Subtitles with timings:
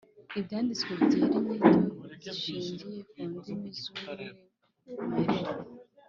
[0.39, 1.73] Ibyanditswe Byera inyito
[2.21, 4.41] zishingiye ku ndimi z umwimerere